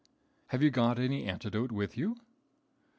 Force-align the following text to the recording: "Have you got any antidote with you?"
"Have 0.47 0.63
you 0.63 0.71
got 0.71 0.97
any 0.97 1.25
antidote 1.25 1.71
with 1.71 1.95
you?" 1.95 2.15